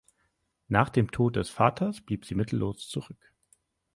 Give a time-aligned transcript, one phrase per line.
[0.67, 3.35] Nach dem Tod des Vaters blieb sie mittellos zurück.